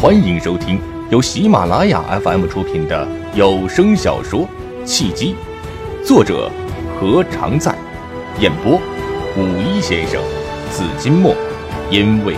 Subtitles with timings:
[0.00, 4.42] 欢迎收听由喜马拉雅 FM 出品的有声小说
[4.84, 5.34] 《契机》，
[6.06, 6.48] 作者
[7.00, 7.76] 何常在，
[8.38, 8.76] 演播
[9.36, 10.22] 五一先生、
[10.70, 11.34] 紫金墨，
[11.90, 12.36] 因为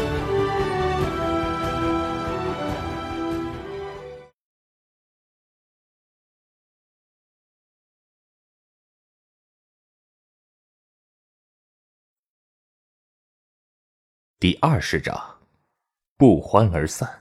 [14.38, 15.14] 第二十章，
[16.16, 17.19] 不欢而散。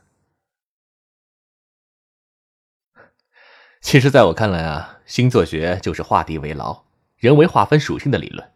[3.81, 6.85] 其实，在我看来啊，星座学就是画地为牢、
[7.17, 8.51] 人为划分属性的理论。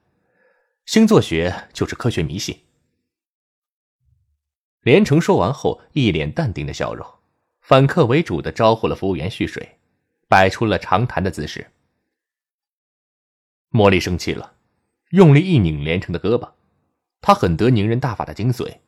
[0.86, 2.60] 星座学就是科学迷信。
[4.82, 7.08] 连城说完后，一脸淡定的笑容，
[7.62, 9.78] 反客为主的招呼了服务员续水，
[10.28, 11.72] 摆出了长谈的姿势。
[13.72, 14.56] 茉莉生气了，
[15.12, 16.52] 用力一拧连城的胳膊，
[17.22, 18.80] 他很得宁人大法的精髓，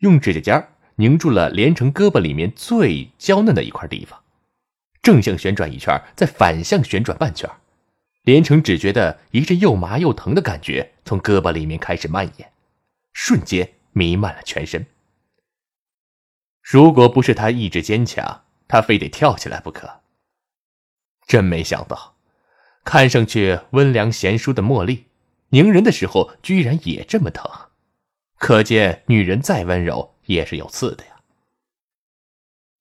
[0.00, 4.22] 用指甲尖拧住了连城胳膊里面最娇嫩的一块地方。
[5.04, 7.48] 正向旋转一圈，再反向旋转半圈，
[8.22, 12.50] 连城只觉得一阵又麻又疼的感觉从胳膊里面开始蔓延，
[13.12, 14.86] 瞬间弥漫了全身。
[16.62, 20.00] 如果不是他意志坚强，他非得跳起来不可。
[21.26, 22.16] 真没想到，
[22.82, 25.04] 看上去温良贤淑的茉莉，
[25.50, 27.50] 拧人的时候居然也这么疼，
[28.38, 31.13] 可见女人再温柔也是有刺的呀。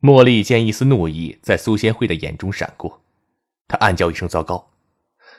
[0.03, 3.01] 茉莉见一丝怒意在苏仙慧的眼中闪过，
[3.69, 4.69] 她暗叫一声糟糕。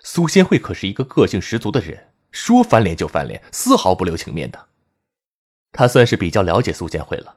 [0.02, 4.68] 苏仙慧可是一个个性十足的人，说翻脸就翻脸，丝毫不留情面的。
[5.70, 7.36] 他算是比较了解苏仙慧了，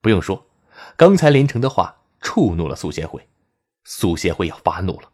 [0.00, 0.46] 不用说，
[0.96, 3.28] 刚才连城的话触怒了苏仙慧，
[3.84, 5.10] 苏仙慧要发怒了。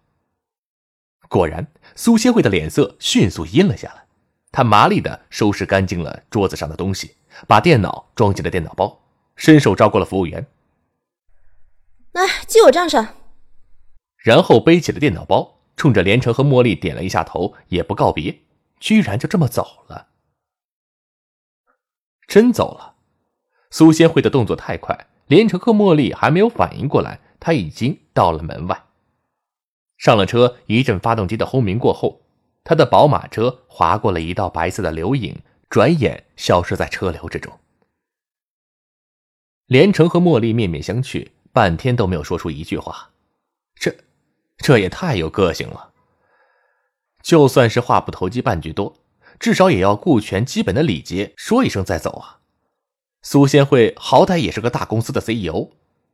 [1.28, 4.04] 果然，苏仙慧的脸色迅速阴了下来，
[4.52, 7.16] 她麻利的收拾干净了桌子上的东西，
[7.48, 9.00] 把电脑装进了电脑包，
[9.34, 10.46] 伸手招过了服务员。
[12.12, 13.14] 来记我账上，
[14.16, 18.40] 然后背起了电脑包，冲着连城和茉莉点了一下头，也不告别，
[18.80, 20.08] 居然就这么走了。
[22.26, 22.96] 真走了，
[23.70, 28.84] 苏仙慧的动作太快，连城和茉莉还没有反应过来，他已经到了门外。
[29.96, 32.22] 上了车，一阵发动机的轰鸣过后，
[32.64, 35.38] 他的宝马车划过了一道白色的流影，
[35.68, 37.52] 转眼消失在车流之中。
[39.66, 41.28] 连城和茉莉面面相觑。
[41.52, 43.10] 半天都没有说出一句话，
[43.74, 43.94] 这，
[44.56, 45.92] 这也太有个性了。
[47.22, 48.96] 就算是话不投机半句多，
[49.38, 52.40] 至少也要顾全基本的礼节，说一声再走啊。
[53.22, 55.72] 苏仙慧好歹也是个大公司的 CEO，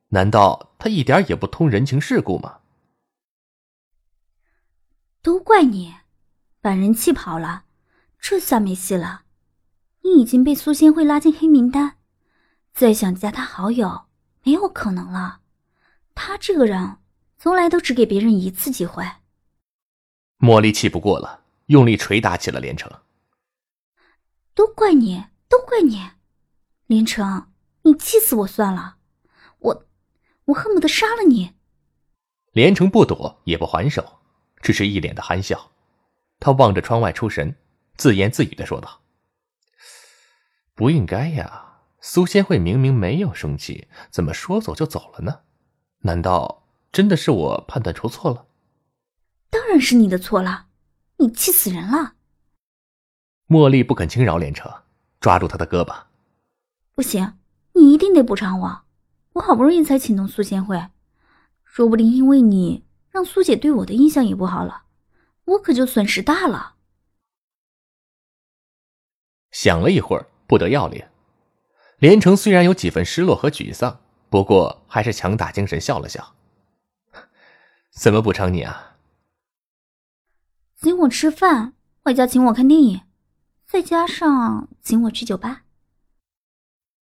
[0.09, 2.61] 难道他一点也不通人情世故吗？
[5.23, 5.95] 都怪你，
[6.61, 7.65] 把人气跑了，
[8.19, 9.23] 这下没戏了。
[10.03, 11.99] 你已经被苏仙慧拉进黑名单，
[12.73, 14.06] 再想加他好友。
[14.47, 15.41] 没有可能了，
[16.15, 16.99] 他这个人
[17.37, 19.05] 从来都只给别人一次机会。
[20.39, 22.89] 茉莉气不过了，用力捶打起了连城。
[24.55, 26.11] 都怪你，都怪你，
[26.87, 27.53] 连城，
[27.83, 28.99] 你气死我算了，
[29.59, 29.87] 我，
[30.45, 31.57] 我恨不得杀了你。
[32.53, 34.21] 连城不躲也不还手，
[34.63, 35.73] 只是一脸的憨笑。
[36.39, 37.57] 他望着窗外出神，
[37.97, 39.01] 自言自语的说道
[40.77, 41.65] ：“不应该呀。”
[42.09, 45.41] 苏仙慧明明没有生气，怎么说走就走了呢？
[46.03, 46.63] 难道
[46.93, 48.47] 真的是我判断出错了？
[49.51, 50.69] 当然是你的错了，
[51.17, 52.15] 你气死人了！
[53.49, 54.73] 茉莉不肯轻饶连城，
[55.19, 56.05] 抓住他的胳膊。
[56.95, 57.39] 不行，
[57.73, 58.83] 你一定得补偿我，
[59.33, 60.81] 我好不容易才请动苏仙慧，
[61.65, 64.85] 说不定因为你让苏姐对我的印象也不好了，
[65.45, 66.77] 我可就损失大了。
[69.51, 71.05] 想了一会儿，不得要领。
[71.99, 76.35] 连城虽然有几分失落和沮丧，不过还是强打精神笑了笑。
[77.91, 78.97] 怎么补偿你啊？
[80.79, 83.01] 请我吃饭，外加请我看电影，
[83.67, 85.63] 再加上请我去酒吧。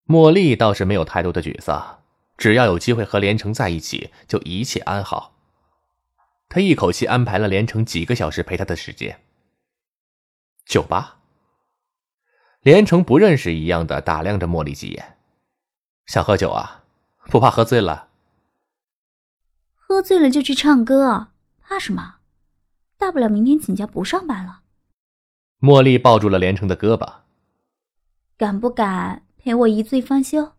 [0.07, 2.01] 茉莉倒是没有太多的沮丧，
[2.36, 5.36] 只要有机会和连城在一起，就一切安好。
[6.50, 9.21] 她一口气安排了连城几个小时陪他的时间。
[10.65, 11.19] 酒吧。
[12.61, 15.17] 连城不认识一样的打量着茉莉几眼，
[16.06, 16.83] 想喝酒啊？
[17.29, 18.09] 不怕喝醉了？
[19.75, 21.27] 喝醉了就去唱歌，
[21.61, 22.15] 怕什么？
[22.97, 24.61] 大不了明天请假不上班了。
[25.61, 27.21] 茉莉抱住了连城的胳膊，
[28.38, 30.53] 敢不敢陪我一醉方休？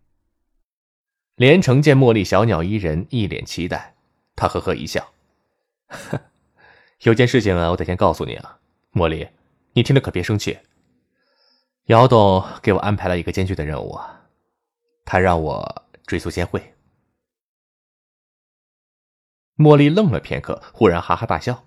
[1.35, 3.94] 连城见茉莉小鸟依人，一脸期待，
[4.35, 5.12] 他呵呵一笑
[7.03, 8.58] ：“有件事情啊，我得先告诉你啊，
[8.94, 9.29] 茉莉，
[9.75, 10.58] 你听了可别生气。”
[11.91, 13.99] 姚董给我安排了一个艰巨的任务，
[15.05, 16.77] 他让我追苏仙慧。
[19.57, 21.65] 茉莉愣了片刻，忽然哈哈大笑：“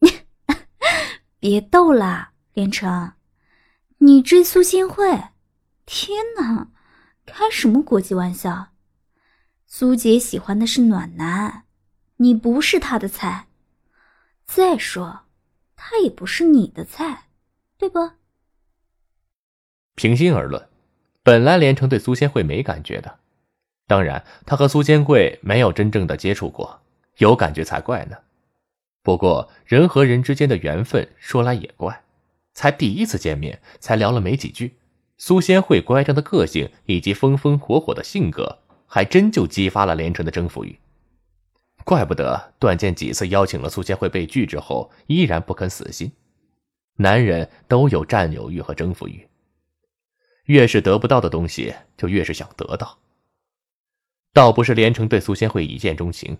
[1.38, 3.12] 别逗了，连城，
[3.98, 5.04] 你追苏仙慧？
[5.84, 6.70] 天哪，
[7.26, 8.68] 开什么国际玩笑？
[9.66, 11.64] 苏姐喜欢的是暖男，
[12.16, 13.48] 你不是她的菜。
[14.46, 15.26] 再说，
[15.76, 17.28] 他也不是你的菜，
[17.76, 18.12] 对不？”
[20.02, 20.66] 平心而论，
[21.22, 23.20] 本来连城对苏仙慧没感觉的。
[23.86, 26.80] 当然，他和苏仙贵没有真正的接触过，
[27.18, 28.16] 有感觉才怪呢。
[29.04, 32.02] 不过，人和人之间的缘分说来也怪，
[32.52, 34.74] 才第一次见面，才聊了没几句，
[35.18, 38.58] 苏仙慧乖张的个性以及风风火火的性格，
[38.88, 40.76] 还真就激发了连城的征服欲。
[41.84, 46.10] 怪不得段剑几次邀请了苏仙慧被拒之后，依然不肯死心。
[46.96, 49.28] 男人都有占有欲和征服欲，
[50.44, 52.98] 越是得不到的东西，就越是想得到。
[54.32, 56.38] 倒不是连城对苏仙慧一见钟情，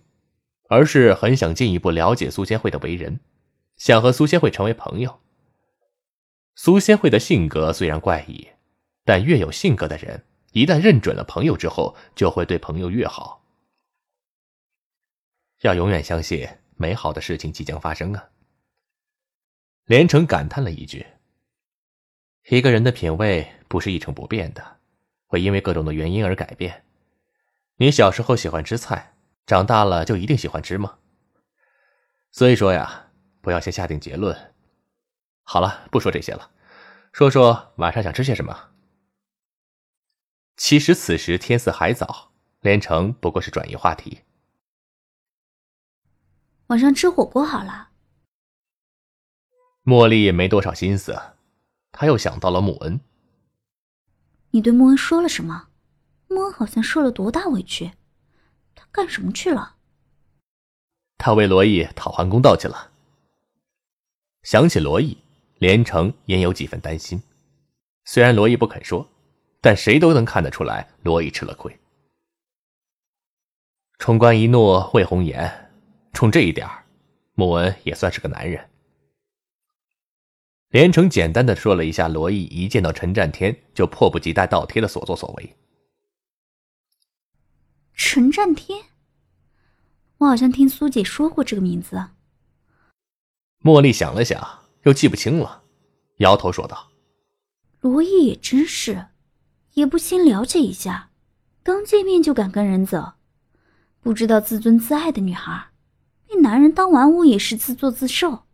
[0.69, 3.21] 而是很想进一步了解苏仙慧的为人，
[3.77, 5.21] 想和苏仙慧成为朋友。
[6.55, 8.49] 苏仙慧的性格虽然怪异，
[9.05, 13.45] 但越有性格的人，一旦认准了朋友之后，就会对朋友越好。
[15.61, 18.31] 要永远相信美好的事情即将发生啊！
[19.85, 21.07] 连城感叹了一句
[22.49, 24.81] ：“一个人的品味不是一成不变的，
[25.27, 26.85] 会因为各种的原因而改变。”
[27.81, 29.15] 你小时候喜欢吃菜，
[29.47, 30.99] 长大了就一定喜欢吃吗？
[32.31, 33.11] 所以说呀，
[33.41, 34.55] 不要先下定结论。
[35.43, 36.51] 好了，不说这些了，
[37.15, 38.73] 说说晚上想吃些什么。
[40.59, 44.21] 其实此时天色还早，连城不过是转移话题。
[46.67, 47.89] 晚上吃火锅好了。
[49.85, 51.19] 茉莉也没多少心思，
[51.91, 53.01] 她又想到了穆恩。
[54.53, 55.69] 你对穆恩说了什么？
[56.29, 57.93] 莫恩好像受了多大委屈，
[58.75, 59.77] 他干什么去了？
[61.17, 62.91] 他为罗毅讨还公道去了。
[64.43, 65.17] 想起罗毅，
[65.59, 67.23] 连城也有几分担心。
[68.05, 69.09] 虽然罗毅不肯说，
[69.61, 71.79] 但谁都能看得出来，罗毅吃了亏。
[73.99, 75.71] 冲冠一怒为红颜，
[76.13, 76.69] 冲这一点
[77.35, 78.69] 穆恩也算是个男人。
[80.73, 85.55] 连城简单的说了一下罗毅一见到陈占天就迫不及待倒贴的所作所为。
[87.93, 88.85] 陈占天，
[90.17, 92.03] 我好像听苏姐说过这个名字。
[93.63, 95.63] 茉莉想了想，又记不清了，
[96.17, 96.91] 摇头说道
[97.81, 99.09] ：“罗毅也真是，
[99.75, 101.11] 也不先了解一下，
[101.63, 103.13] 刚见面就敢跟人走，
[104.01, 105.69] 不知道自尊自爱的女孩，
[106.27, 108.45] 被男人当玩物也是自作自受。”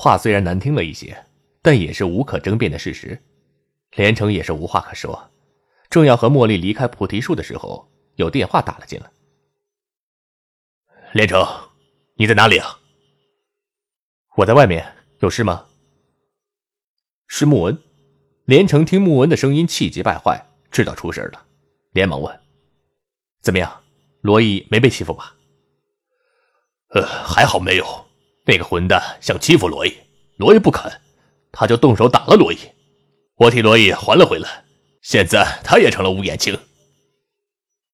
[0.00, 1.26] 话虽然难听了一些，
[1.60, 3.20] 但也是无可争辩的事实。
[3.96, 5.28] 连城也是无话可说，
[5.90, 7.90] 正要和茉莉离开菩提树的时候。
[8.14, 9.10] 有电话打了进来，
[11.12, 11.44] 连城，
[12.16, 12.78] 你在哪里啊？
[14.36, 15.66] 我在外面，有事吗？
[17.26, 17.82] 是穆恩。
[18.44, 21.44] 连城听穆恩的声音，气急败坏，知道出事了，
[21.92, 22.40] 连忙问
[23.42, 23.84] ：“怎么样？
[24.20, 25.36] 罗毅没被欺负吧
[26.94, 28.07] ？”“呃，还好没有。
[28.48, 29.94] 那个混蛋想欺负罗毅，
[30.38, 30.90] 罗毅不肯，
[31.52, 32.56] 他就动手打了罗毅。
[33.36, 34.64] 我替罗毅还了回来，
[35.02, 36.58] 现在他也成了无眼青。”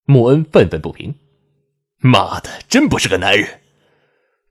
[0.07, 1.13] 穆恩愤愤不平
[1.99, 3.63] ：“妈的，真不是个男人，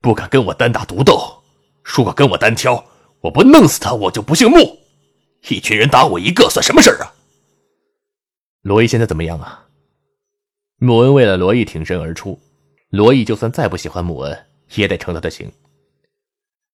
[0.02, 1.42] 不敢跟我单打独斗。
[1.82, 2.84] 如果跟我单挑，
[3.22, 4.78] 我不弄死他，我就不姓穆。
[5.48, 7.14] 一群人打我一个，算什么事儿啊？”
[8.60, 9.64] 罗伊现在怎么样啊？
[10.76, 12.38] 穆恩为了罗伊挺身而出，
[12.90, 15.50] 罗伊就算再不喜欢穆恩，也得成他的情。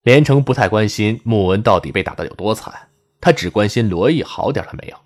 [0.02, 2.88] 连城不太关心穆恩到底被打的有多惨，
[3.20, 4.96] 他只关心罗毅好点了没有。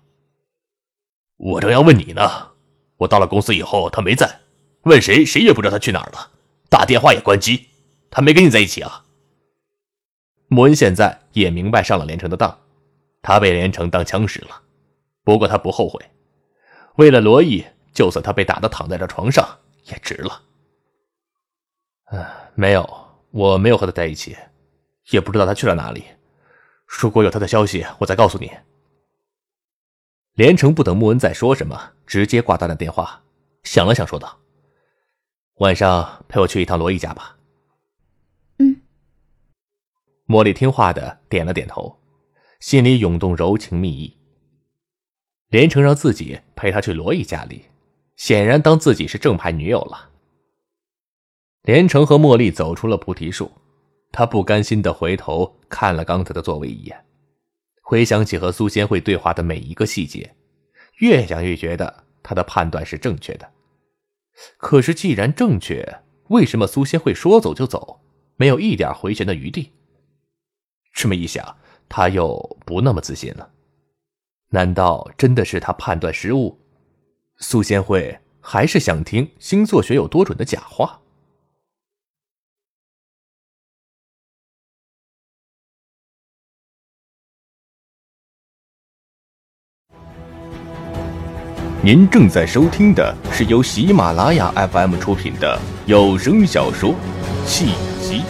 [1.37, 2.51] 我正要问你呢。
[2.97, 4.39] 我到了公司以后，他没在，
[4.83, 6.31] 问谁谁也不知道他去哪儿了，
[6.69, 7.67] 打电话也关机。
[8.09, 9.03] 他没跟你在一起啊？
[10.47, 12.57] 穆恩现在也明白上了连城的当，
[13.21, 14.61] 他被连城当枪使了。
[15.25, 15.99] 不过他不后悔，
[16.95, 19.45] 为了罗毅，就算他被打的躺在这床上
[19.87, 20.41] 也值了。
[22.11, 22.89] 嗯，没有，
[23.31, 24.37] 我没有和他在一起，
[25.09, 26.03] 也不知道他去了哪里。
[26.85, 28.51] 如果有他的消息，我再告诉你。
[30.33, 33.23] 连城不等穆恩再说什么，直接挂断了电话，
[33.63, 34.37] 想了想，说道
[35.59, 37.37] ：“晚上陪我去一趟罗毅家吧。”
[38.59, 38.81] 嗯。
[40.27, 41.97] 茉莉听话的点了点头，
[42.59, 44.17] 心里涌动柔情蜜意。
[45.49, 47.65] 连城让自己陪他去罗毅家里，
[48.17, 50.09] 显然当自己是正牌女友了。
[51.61, 53.51] 连城和茉莉走出了菩提树，
[54.15, 57.05] 他不甘心的回头看了刚才的座位一眼。
[57.81, 60.33] 回想起和苏仙慧对话的每一个细节，
[60.99, 63.51] 越想越觉得他的判断是正确的。
[64.55, 67.99] 可是既然正确，为什么苏仙慧说走就走，
[68.37, 69.73] 没有一点回旋的余地？
[70.93, 71.57] 这么一想，
[71.89, 73.51] 他又不那么自信了。
[74.51, 76.57] 难道真的是他判断失误？
[77.39, 81.01] 苏仙慧还是想听星座学有多准的假话？
[91.85, 96.89] 您正在收听的是由喜马拉雅 FM 出品的有声小说
[97.45, 97.67] 《契
[98.01, 98.21] 机》。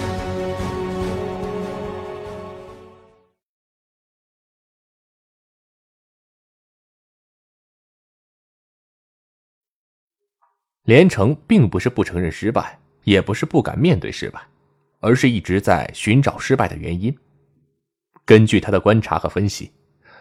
[10.84, 14.42] 连城并不是不承认失败，也不是不敢面对失败，
[15.00, 17.18] 而是一直在寻找失败的原因。
[18.26, 19.72] 根据他的观察和分析，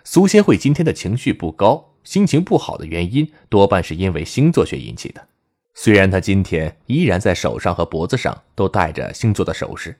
[0.04, 1.93] 苏仙慧今天的情绪不高。
[2.04, 5.26] 心情不好的原因多半是因为星座学引起的。
[5.74, 9.98] 虽然他今天依然在手上和脖子上都戴着星座的首饰，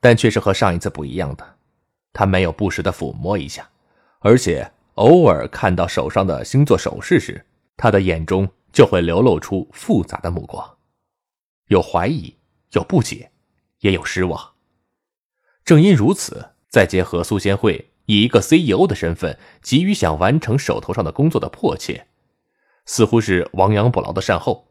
[0.00, 1.56] 但却是和上一次不一样的。
[2.12, 3.66] 他没有不时的抚摸一下，
[4.18, 10.76] 而且偶尔看到手上的星座首饰时，他的眼中就会流露出复杂的目光，
[11.68, 12.34] 有怀疑，
[12.72, 13.30] 有不解，
[13.80, 14.52] 也有失望。
[15.64, 17.90] 正因如此，再结合苏仙慧。
[18.08, 22.06] 以一个 CEO 的身份，急于想完成手头上的工作的迫切，
[22.86, 24.68] 似乎是亡羊补牢的善后，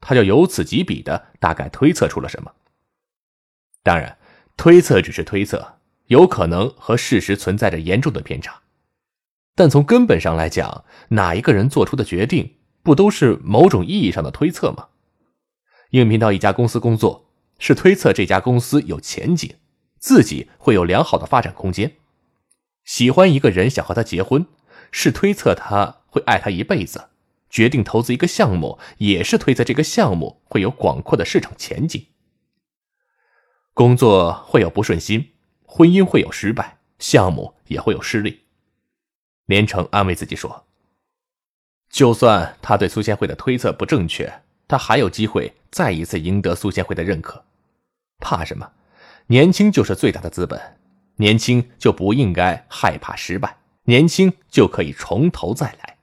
[0.00, 2.52] 他就由此及彼的大概推测出了什么。
[3.82, 4.18] 当然，
[4.58, 8.60] 推测只是推测，有可能和事实存在着严重的偏差。
[9.54, 14.88] 但从根本上来讲，哪一个人做出的决定，不都是某种意义上的推测吗？
[15.92, 19.54] 应聘到一家公司工作，是推测这家公司有前景，
[19.98, 21.94] 自己会有良好的发展空间。
[22.88, 24.46] 喜欢一个人，想和他结婚，
[24.90, 27.10] 是推测他会爱他一辈子；
[27.50, 32.06] 决定投资一个项目，也是推测这个项目会有广阔的市场前景。
[33.74, 35.32] 工作会有不顺心，
[35.66, 38.44] 婚姻会有失败，项目也会有失利。
[39.44, 40.64] 连城安慰自己说
[41.92, 47.44] ：“就算他对苏仙慧的推测不正确，他还有机会再一次赢得苏仙慧的认可。
[48.18, 48.72] 怕什么？
[49.26, 50.58] 年轻就是最大的资本。”
[51.18, 55.98] 年轻就不应该害怕失败，年轻就可以从头再来。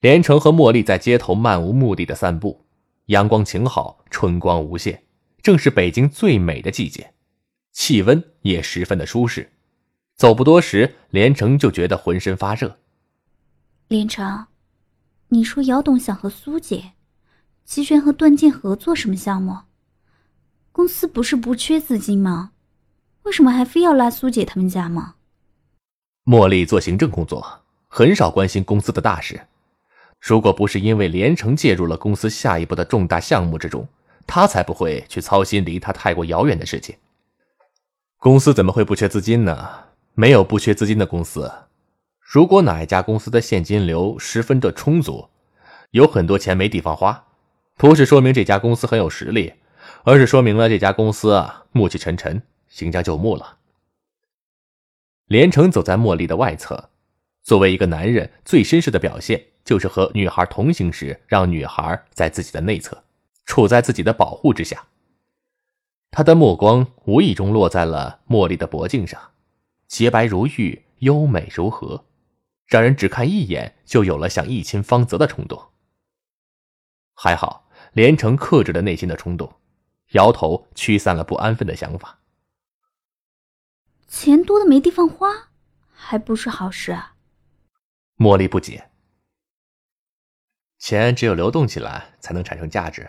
[0.00, 2.64] 连城和茉莉在街头漫无目的的散步，
[3.06, 5.02] 阳光晴好，春光无限，
[5.42, 7.14] 正是北京最美的季节，
[7.72, 9.52] 气温也十分的舒适。
[10.14, 12.78] 走不多时，连城就觉得浑身发热。
[13.88, 14.46] 连城，
[15.28, 16.92] 你说姚董想和苏姐、
[17.64, 19.58] 齐全和段健合作什么项目？
[20.70, 22.52] 公司不是不缺资金吗？
[23.26, 25.16] 为什么还非要拉苏姐他们家吗？
[26.26, 27.44] 茉莉做行政工作，
[27.88, 29.40] 很少关心公司的大事。
[30.20, 33.88] 如果不是因为连城介入了公司下一步的重大项目之中，
[34.28, 36.94] 她才不会去操心离她太过遥远的事情。
[38.18, 39.70] 公司怎么会不缺资金呢？
[40.14, 41.52] 没有不缺资金的公司。
[42.20, 45.28] 如果哪一家公司的现金流十分的充足，
[45.90, 47.24] 有很多钱没地方花，
[47.76, 49.52] 不是说明这家公司很有实力，
[50.04, 52.40] 而是说明了这家公司啊暮气沉沉。
[52.76, 53.56] 行将就木了。
[55.28, 56.90] 连城走在茉莉的外侧，
[57.42, 63.02] 作为一个男人，最绅士的表现就是和女孩同行时，让女孩在自己的内侧，
[63.46, 64.88] 处在自己的保护之下。
[66.10, 69.30] 他的目光无意中落在了茉莉的脖颈上，
[69.88, 72.04] 洁白如玉，优美如何，
[72.66, 75.70] 让人只看一眼就有了想一亲芳泽的冲动。
[77.14, 79.50] 还好，连城克制了内心的冲动，
[80.08, 82.18] 摇头驱散了不安分的想法。
[84.08, 85.48] 钱多的没地方花，
[85.92, 87.14] 还不是好事啊！
[88.16, 88.90] 茉莉不解。
[90.78, 93.08] 钱只有流动起来才能产生价值，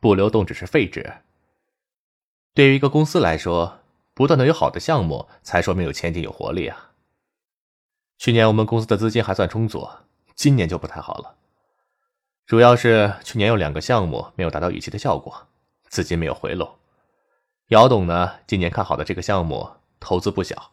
[0.00, 1.22] 不流动只是废纸。
[2.52, 3.80] 对于一个公司来说，
[4.12, 6.92] 不断的有好的项目，才说明有前景、有活力啊。
[8.18, 9.88] 去年我们公司的资金还算充足，
[10.34, 11.36] 今年就不太好了。
[12.44, 15.48] 主要是去年有两个项目没有达到预期的效果，
[15.88, 16.78] 资金没有回笼。
[17.68, 19.75] 姚董呢，今年看好的这个项目。
[20.00, 20.72] 投资不小，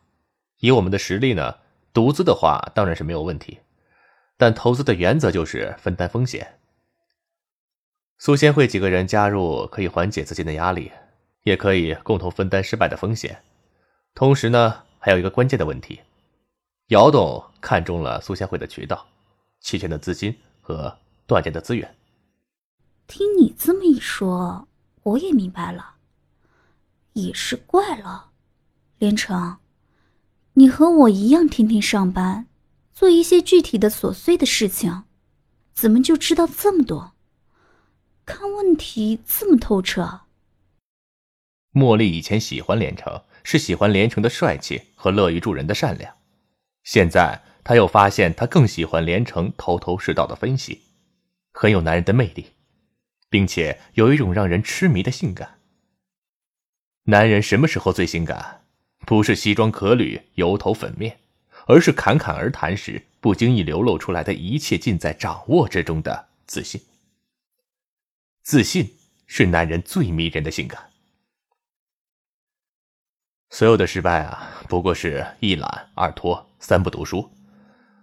[0.59, 1.57] 以我们的实力呢，
[1.93, 3.59] 独资的话当然是没有问题，
[4.37, 6.59] 但投资的原则就是分担风险。
[8.17, 10.91] 苏仙会几个人加入，可以缓解资金的压力，
[11.43, 13.43] 也可以共同分担失败的风险。
[14.15, 15.99] 同时呢，还有一个关键的问题，
[16.87, 19.05] 姚董看中了苏仙会的渠道、
[19.59, 21.95] 齐全的资金和断件的资源。
[23.07, 24.67] 听你这么一说，
[25.03, 25.95] 我也明白了，
[27.13, 28.29] 也是怪了。
[29.03, 29.57] 连城，
[30.53, 32.47] 你和我一样天天上班，
[32.93, 35.03] 做一些具体的琐碎的事情，
[35.73, 37.11] 怎么就知道这么多？
[38.25, 40.21] 看问题这么透彻。
[41.73, 46.15] 茉莉以前喜欢连城，是喜欢连城的帅气和乐于助人的善良。
[46.85, 50.83] 现在她又发现，她更喜欢连城头头是道的分析，
[51.51, 52.51] 很有男人的魅力，
[53.29, 55.59] 并且有一种让人痴迷的性感。
[57.07, 58.61] 男人什么时候最性感？
[59.05, 61.19] 不是西装革履、油头粉面，
[61.67, 66.81] 而是侃侃而谈时不经意流露出来的一切尽在掌握之中的自信。
[68.43, 70.89] 自信是男人最迷人的性感。
[73.49, 77.31] 所有的失败啊，不过是一懒二拖三不读书。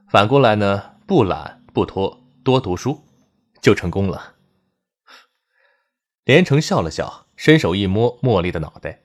[0.08, 3.04] 反过来呢，不懒不拖，多读书，
[3.60, 4.36] 就成功了。
[6.24, 9.00] 连城笑了笑，伸手一摸茉莉的脑袋。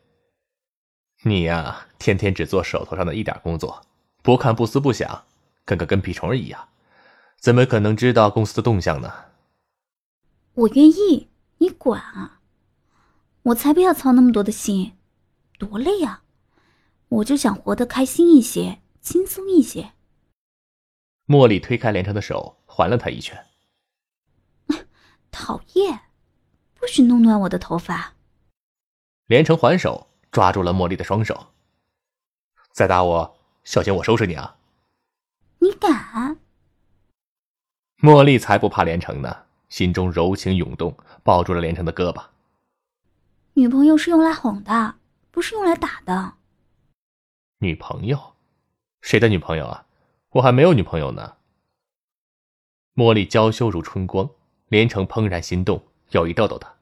[1.27, 3.81] 你呀，天天只做手头上的一点工作，
[4.21, 5.23] 不看不思不想，
[5.65, 6.69] 跟个跟屁虫一样，
[7.39, 9.11] 怎么可能知道公司的动向呢？
[10.53, 12.41] 我愿意，你管啊！
[13.41, 14.93] 我才不要操那么多的心，
[15.57, 16.21] 多累啊！
[17.09, 19.93] 我就想活得开心一些，轻松一些。
[21.25, 23.47] 茉莉推开连城的手，还了他一拳。
[25.31, 26.01] 讨厌，
[26.75, 28.13] 不许弄乱我的头发。
[29.25, 31.47] 连城还手，抓住了茉莉的双手。
[32.73, 34.57] 再打我，小心我收拾你啊！
[35.59, 36.37] 你敢？
[37.99, 42.21] 茉莉才不怕连城呢，心中柔情涌动，抱住了连城的胳膊。
[43.53, 44.95] 女朋友是用来哄的，
[45.31, 46.33] 不是用来打的。
[47.59, 48.35] 女朋友？
[48.99, 49.85] 谁的女朋友啊？
[50.31, 51.37] 我还没有女朋友呢。
[52.93, 54.29] 茉莉娇羞如春光，
[54.67, 56.74] 连城怦然心动，有意逗逗她。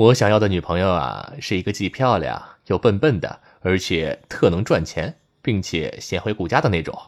[0.00, 6.98] 我想要的女朋友啊，是一个既漂亮又笨笨的，而且特能赚钱，并且贤惠顾家的那种。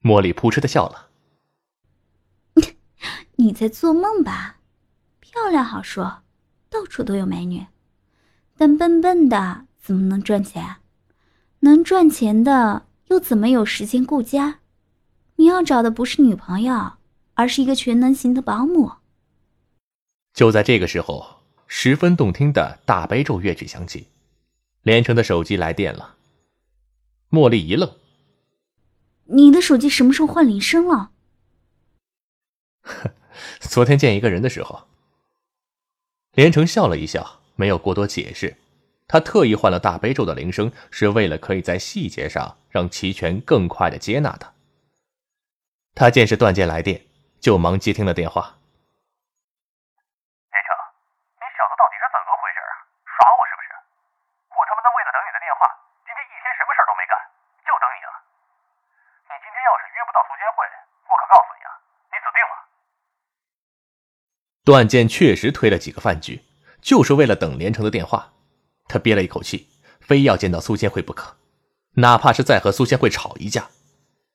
[0.00, 1.10] 茉莉扑哧的笑了。
[3.36, 4.56] 你在做梦吧？
[5.20, 6.22] 漂亮好说，
[6.70, 7.66] 到处都有美女，
[8.56, 10.76] 但笨笨的怎么能赚钱？
[11.60, 14.60] 能赚钱的又怎么有时间顾家？
[15.36, 16.92] 你要找的不是女朋友，
[17.34, 18.92] 而是一个全能型的保姆。
[20.32, 21.41] 就在这个时候，
[21.74, 24.06] 十分动听的大悲咒乐曲响起，
[24.82, 26.16] 连城的手机来电了。
[27.30, 27.96] 茉莉一愣
[29.24, 31.12] ：“你的手机什么时候换铃声了
[33.58, 34.86] ？”“昨天见一个人的时候。”
[36.32, 38.58] 连城笑了一笑，没有过多解释。
[39.08, 44.52] 他特意换了大悲咒的铃声，是为了可以在细节上让齐全更快的接纳他。
[45.94, 47.06] 他见是段剑来电，
[47.40, 48.60] 就忙接听了电话。
[50.52, 50.68] 连城，
[51.36, 52.72] 你小子到底是怎么回事啊？
[53.04, 53.68] 耍我是不是？
[54.56, 55.68] 我他妈的为了等你的电话，
[56.08, 57.12] 今天一天什么事都没干，
[57.60, 58.16] 就等你了。
[59.28, 60.64] 你今天要是约不到苏仙会，
[61.04, 61.70] 我可告诉你啊，
[62.08, 62.54] 你死定了。
[64.64, 66.40] 段剑确实推了几个饭局，
[66.80, 68.32] 就是为了等连城的电话。
[68.86, 69.66] 他憋了一口气，
[70.00, 71.34] 非要见到苏仙慧不可，
[71.94, 73.70] 哪怕是再和苏仙慧吵一架。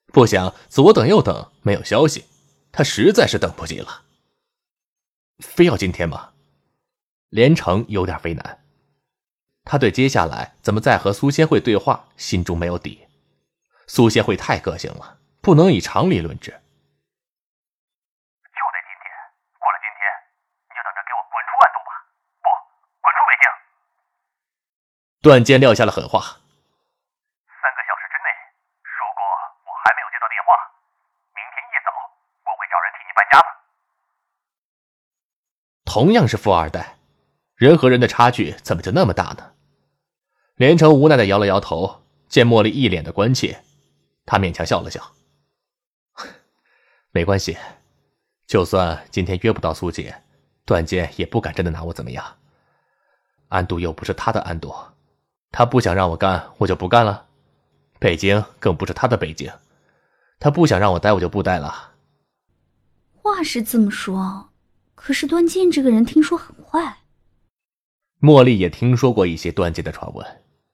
[0.08, 2.26] 不想左等右等没有消息，
[2.72, 4.04] 他实在是等不及了。
[5.40, 6.30] 非要今天吗？
[7.30, 8.64] 连城有点为难，
[9.64, 13.00] 他对接下来怎么再和苏仙慧对话心中没有底。
[13.86, 16.60] 苏仙慧太个性了，不能以常理论治。
[25.28, 28.28] 段剑撂下了狠话：“三个小时之内，
[28.82, 29.22] 如果
[29.68, 30.56] 我还没有接到电话，
[31.36, 31.92] 明天一早
[32.46, 33.48] 我会找人替你搬家的。”
[35.86, 36.98] 同样是富二代，
[37.56, 39.54] 人和人的差距怎么就那么大呢？
[40.56, 43.62] 连城无奈的摇了摇头，见茉莉一脸的关切，
[44.26, 45.12] 他勉强笑了笑
[47.12, 47.58] ：“没关系，
[48.48, 50.24] 就算今天约不到苏姐，
[50.66, 52.38] 段剑也不敢真的拿我怎么样。
[53.50, 54.74] 安度又不是他的安度。”
[55.52, 57.26] 他不想让我干，我就不干了。
[58.00, 59.52] 北京更不是他的北京，
[60.40, 61.94] 他不想让我待，我就不待了。
[63.14, 64.50] 话是这么说，
[64.94, 66.98] 可是段健这个人听说很坏。
[68.22, 70.26] 茉莉也听说过一些段健的传闻，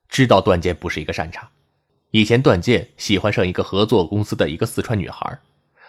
[0.09, 1.49] 知道段健不是一个善茬。
[2.11, 5.39] 以前段健喜欢上一个合作公司的一个四川女孩，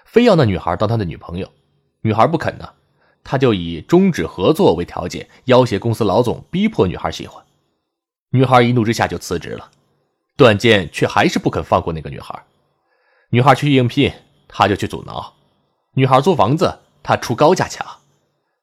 [0.05, 1.53] 非要那女孩当他的女朋友，
[2.01, 2.69] 女孩不肯呢，
[3.23, 7.44] 他就以终止合作为条件，要挟公司老总，逼迫女孩喜欢。
[8.35, 9.71] 女孩一怒之下就辞职了，
[10.37, 12.37] 段剑却还是不肯放过那个女孩。
[13.31, 14.13] 女孩去应聘，
[14.49, 15.35] 他就去阻挠；
[15.93, 17.87] 女孩租房子，他出高价抢。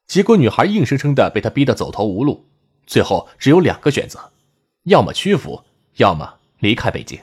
[0.06, 2.44] 结果女孩硬生生的被他逼得走投无路，
[2.86, 4.32] 最后只有两个选择：
[4.82, 5.64] 要么屈服，
[5.96, 7.18] 要么离开北京。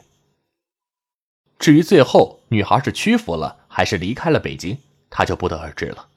[1.59, 4.79] 至于最后女孩是屈服了，还是离开了北京，
[5.11, 6.07] 他就不得而知了。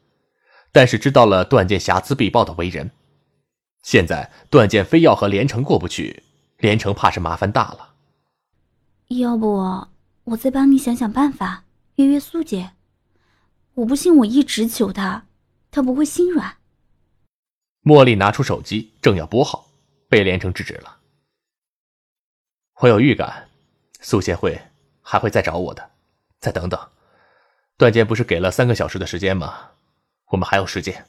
[0.72, 2.90] 但是知道了段剑睚眦必报的为人，
[3.82, 6.22] 现在段剑非要和连城过不去，
[6.58, 7.94] 连城怕是麻烦大了。
[9.08, 9.88] 要不
[10.24, 11.64] 我再帮你想想办法，
[11.96, 12.70] 约约苏姐。
[13.74, 15.26] 我不信，我一直求她，
[15.70, 16.56] 她不会心软。
[17.82, 19.66] 茉莉拿出手机，正要拨号，
[20.08, 20.98] 被连城制止了。
[22.80, 23.48] 我有预感，
[24.00, 24.60] 苏协会
[25.00, 25.90] 还会再找我的。
[26.38, 26.78] 再等等，
[27.76, 29.70] 段剑不是给了三个小时的时间吗？
[30.28, 31.06] 我们还有时间。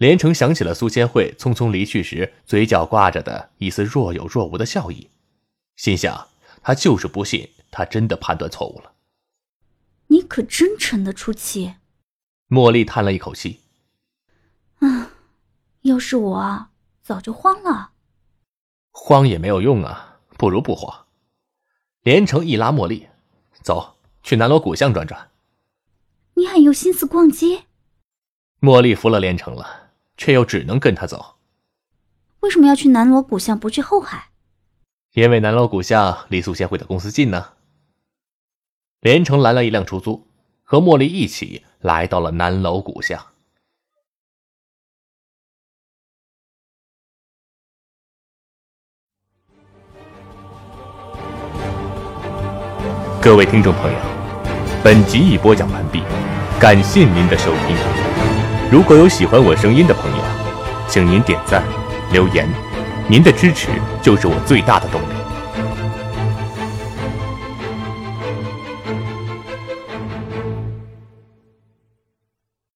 [0.00, 5.10] 连城想起了苏千惠匆匆离去时嘴角挂着的一丝若有若无的笑意，
[5.76, 6.28] 心想：
[6.62, 8.92] 他就是不信，他真的判断错误了。
[10.06, 11.74] 你可真沉得出气。
[12.48, 13.60] 茉莉叹了一口气
[14.80, 15.10] ：“啊，
[15.82, 16.68] 要是我，
[17.02, 17.90] 早就慌了。
[18.92, 21.04] 慌也没有用啊，不如不慌。”
[22.00, 23.08] 连城一拉茉莉
[23.62, 25.30] ：“走去南锣鼓巷转转。”
[26.36, 27.64] 你还有心思逛街？
[28.62, 29.79] 茉莉服了连城了，
[30.20, 31.36] 却又只能跟他走。
[32.40, 34.28] 为什么要去南锣鼓巷，不去后海？
[35.14, 37.52] 因为南锣鼓巷离苏仙会的公司近呢。
[39.00, 40.26] 连城拦了一辆出租，
[40.62, 43.18] 和茉莉一起来到了南锣鼓巷。
[53.22, 53.98] 各位听众朋友，
[54.84, 56.02] 本集已播讲完毕。
[56.60, 58.09] 感谢您的收听，
[58.70, 60.22] 如果有喜欢我声音的朋友，
[60.86, 61.60] 请您点赞、
[62.12, 62.48] 留言，
[63.08, 63.66] 您的支持
[64.00, 65.19] 就是我最大的动力。